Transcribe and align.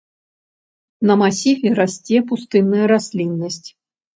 На 1.09 1.17
масіве 1.23 1.69
расце 1.81 2.17
пустынная 2.33 2.85
расліннасць. 2.97 3.63